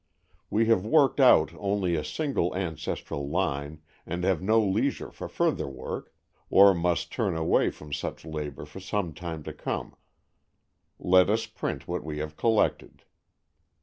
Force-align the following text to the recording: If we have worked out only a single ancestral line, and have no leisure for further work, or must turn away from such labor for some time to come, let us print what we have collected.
If 0.33 0.45
we 0.51 0.65
have 0.65 0.83
worked 0.83 1.19
out 1.19 1.53
only 1.59 1.95
a 1.95 2.03
single 2.03 2.55
ancestral 2.55 3.29
line, 3.29 3.83
and 4.03 4.23
have 4.23 4.41
no 4.41 4.59
leisure 4.59 5.11
for 5.11 5.27
further 5.27 5.67
work, 5.67 6.11
or 6.49 6.73
must 6.73 7.11
turn 7.11 7.37
away 7.37 7.69
from 7.69 7.93
such 7.93 8.25
labor 8.25 8.65
for 8.65 8.79
some 8.79 9.13
time 9.13 9.43
to 9.43 9.53
come, 9.53 9.95
let 10.97 11.29
us 11.29 11.45
print 11.45 11.87
what 11.87 12.03
we 12.03 12.17
have 12.17 12.35
collected. 12.35 13.03